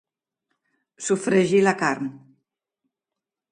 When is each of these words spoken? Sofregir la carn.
Sofregir 1.09 1.61
la 1.67 1.75
carn. 1.83 2.11